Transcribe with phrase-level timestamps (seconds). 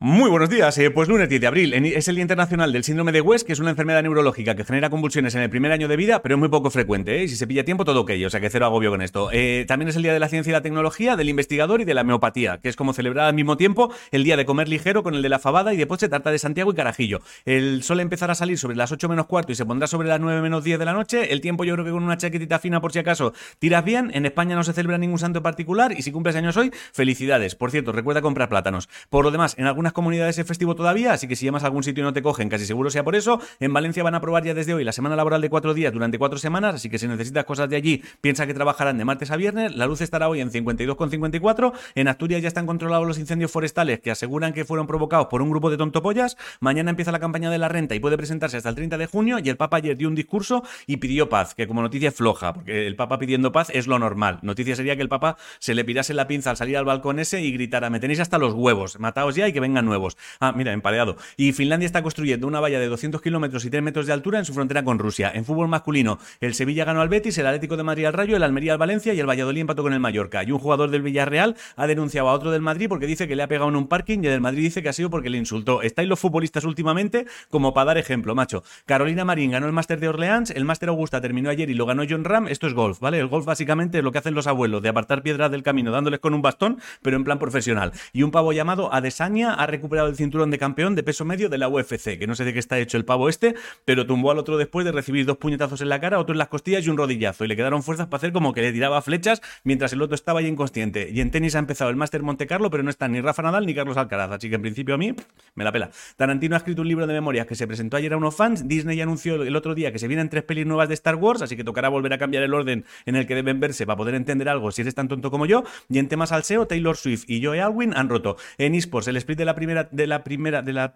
[0.00, 3.10] Muy buenos días, eh, pues lunes 10 de abril es el Día Internacional del Síndrome
[3.10, 5.96] de West, que es una enfermedad neurológica que genera convulsiones en el primer año de
[5.96, 7.24] vida, pero es muy poco frecuente, ¿eh?
[7.24, 9.30] y si se pilla tiempo todo ok, o sea que cero agobio con esto.
[9.32, 11.94] Eh, también es el Día de la Ciencia y la Tecnología, del Investigador y de
[11.94, 15.16] la Homeopatía, que es como celebrar al mismo tiempo el Día de Comer Ligero con
[15.16, 17.18] el de la Fabada y después se tarta de Santiago y Carajillo.
[17.44, 20.20] El sol empezará a salir sobre las 8 menos cuarto y se pondrá sobre las
[20.20, 21.32] 9 menos 10 de la noche.
[21.32, 24.12] El tiempo yo creo que con una chaquetita fina por si acaso tiras bien.
[24.14, 27.56] En España no se celebra ningún santo en particular y si cumples años hoy, felicidades.
[27.56, 28.88] Por cierto, recuerda comprar plátanos.
[29.10, 31.82] Por lo demás, en algunas comunidades es festivo todavía, así que si llamas a algún
[31.82, 33.40] sitio y no te cogen, casi seguro sea por eso.
[33.60, 36.18] En Valencia van a probar ya desde hoy la semana laboral de cuatro días durante
[36.18, 39.36] cuatro semanas, así que si necesitas cosas de allí, piensa que trabajarán de martes a
[39.36, 39.74] viernes.
[39.76, 41.72] La luz estará hoy en 52,54.
[41.94, 45.50] En Asturias ya están controlados los incendios forestales que aseguran que fueron provocados por un
[45.50, 46.36] grupo de tontopollas.
[46.60, 49.38] Mañana empieza la campaña de la renta y puede presentarse hasta el 30 de junio.
[49.42, 52.52] Y el Papa ayer dio un discurso y pidió paz, que como noticia es floja,
[52.52, 54.38] porque el Papa pidiendo paz es lo normal.
[54.42, 57.40] Noticia sería que el Papa se le pirase la pinza al salir al balcón ese
[57.40, 60.16] y gritara: Me tenéis hasta los huevos, mataos ya y que nuevos.
[60.40, 61.16] Ah, mira, empareado.
[61.36, 64.44] Y Finlandia está construyendo una valla de 200 kilómetros y 3 metros de altura en
[64.44, 65.30] su frontera con Rusia.
[65.34, 68.42] En fútbol masculino, el Sevilla ganó al Betis, el Atlético de Madrid al Rayo, el
[68.42, 70.42] Almería al Valencia y el Valladolid empató con el Mallorca.
[70.42, 73.42] Y un jugador del Villarreal ha denunciado a otro del Madrid porque dice que le
[73.42, 75.38] ha pegado en un parking y el del Madrid dice que ha sido porque le
[75.38, 75.82] insultó.
[75.82, 78.62] Estáis los futbolistas últimamente como para dar ejemplo, macho.
[78.86, 82.04] Carolina Marín ganó el Máster de Orleans, el Máster Augusta terminó ayer y lo ganó
[82.08, 82.48] John Ram.
[82.48, 83.18] Esto es golf, ¿vale?
[83.18, 86.20] El golf básicamente es lo que hacen los abuelos, de apartar piedras del camino dándoles
[86.20, 87.92] con un bastón, pero en plan profesional.
[88.12, 91.68] Y un pavo llamado Adesanya recuperado el cinturón de campeón de peso medio de la
[91.68, 94.56] UFC, que no sé de qué está hecho el pavo este, pero tumbó al otro
[94.56, 97.44] después de recibir dos puñetazos en la cara, otro en las costillas y un rodillazo,
[97.44, 100.40] y le quedaron fuerzas para hacer como que le tiraba flechas mientras el otro estaba
[100.40, 101.10] ya inconsciente.
[101.12, 103.66] Y en tenis ha empezado el Máster Monte Carlo, pero no están ni Rafa Nadal
[103.66, 105.14] ni Carlos Alcaraz, así que en principio a mí
[105.54, 105.90] me la pela.
[106.16, 109.00] Tarantino ha escrito un libro de memorias que se presentó ayer a unos fans, Disney
[109.00, 111.64] anunció el otro día que se vienen tres pelis nuevas de Star Wars, así que
[111.64, 114.70] tocará volver a cambiar el orden en el que deben verse para poder entender algo
[114.72, 115.64] si eres tan tonto como yo.
[115.88, 118.36] Y en temas salseo, Taylor Swift y Joe Alwyn han roto.
[118.58, 120.94] En esports, el split de la primera, de la primera, de la,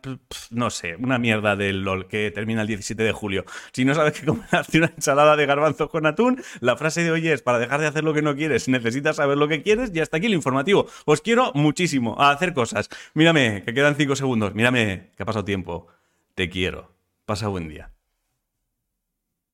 [0.51, 3.45] no sé, una mierda del LOL que termina el 17 de julio.
[3.73, 6.42] Si no sabes qué comer, una ensalada de garbanzos con atún.
[6.61, 9.36] La frase de hoy es, para dejar de hacer lo que no quieres, necesitas saber
[9.36, 10.86] lo que quieres y hasta aquí el informativo.
[11.05, 12.89] Os quiero muchísimo a hacer cosas.
[13.14, 14.55] Mírame, que quedan 5 segundos.
[14.55, 15.89] Mírame, que ha pasado tiempo.
[16.35, 16.92] Te quiero.
[17.27, 17.91] Pasa buen día.